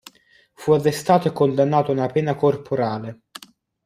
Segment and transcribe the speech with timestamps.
[0.55, 3.25] Fu arrestato e condannato a una pena corporale.